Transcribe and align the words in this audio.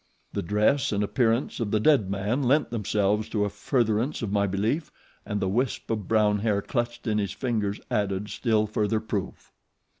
The 0.33 0.41
dress 0.41 0.91
and 0.91 1.03
appearance 1.03 1.59
of 1.59 1.69
the 1.69 1.79
dead 1.79 2.09
man 2.09 2.41
lent 2.41 2.71
themselves 2.71 3.29
to 3.29 3.45
a 3.45 3.51
furtherance 3.51 4.23
of 4.23 4.31
my 4.31 4.47
belief 4.47 4.91
and 5.27 5.39
the 5.39 5.47
wisp 5.47 5.91
of 5.91 6.07
brown 6.07 6.39
hair 6.39 6.59
clutched 6.59 7.05
in 7.05 7.19
his 7.19 7.33
fingers 7.33 7.79
added 7.91 8.29
still 8.31 8.65
further 8.65 8.99
proof." 8.99 9.51